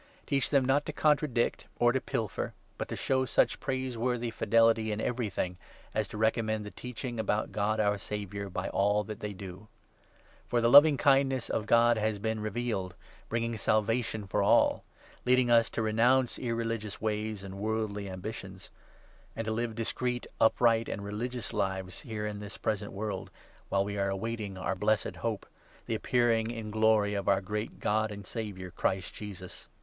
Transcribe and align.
Teach 0.25 0.49
them 0.49 0.65
not 0.65 0.83
to 0.87 0.91
contradict 0.91 1.67
or 1.77 1.91
to 1.91 2.01
pilfer, 2.01 2.55
but 2.79 2.87
to 2.89 2.95
show 2.95 3.23
such 3.23 3.59
10 3.59 3.59
praiseworthy 3.59 4.31
fidelity 4.31 4.91
in 4.91 4.99
everything, 4.99 5.57
as 5.93 6.07
to 6.07 6.17
recommend 6.17 6.65
the 6.65 6.71
teaching 6.71 7.19
about 7.19 7.51
God 7.51 7.79
our 7.79 7.99
Saviour 7.99 8.49
by 8.49 8.67
all 8.69 9.03
that 9.03 9.19
they 9.19 9.31
do. 9.31 9.67
For 10.47 10.59
the 10.59 10.71
loving 10.71 10.97
kindness 10.97 11.51
of 11.51 11.67
God 11.67 11.99
has 11.99 12.17
been 12.17 12.39
re 12.39 12.49
n 12.49 12.53
The 12.55 12.59
inspiring 12.61 12.65
vealed, 12.89 12.95
bringing 13.29 13.57
Salvation 13.57 14.25
for 14.25 14.41
all; 14.41 14.83
leading 15.23 15.51
us 15.51 15.69
to 15.69 15.81
12 15.81 15.85
ve> 15.85 15.85
renounce 15.85 16.39
irreligious 16.39 16.99
ways 16.99 17.43
and 17.43 17.59
worldly 17.59 18.09
ambitions, 18.09 18.71
and 19.35 19.45
to 19.45 19.51
live 19.51 19.75
discreet, 19.75 20.25
upright, 20.39 20.89
and 20.89 21.05
religious 21.05 21.53
lives 21.53 21.99
here 21.99 22.25
in 22.25 22.39
this 22.39 22.57
present 22.57 22.91
world, 22.91 23.29
while 23.69 23.85
we 23.85 23.99
are 23.99 24.09
awaiting 24.09 24.57
our 24.57 24.73
Blessed 24.73 25.17
Hope— 25.17 25.45
the 25.85 25.93
13 25.93 25.95
Appearing 25.97 26.49
in 26.49 26.71
glory 26.71 27.13
of 27.13 27.29
our 27.29 27.39
great 27.39 27.79
God 27.79 28.11
and 28.11 28.25
Saviour, 28.25 28.71
Christ 28.71 29.13
Jesus. 29.13 29.67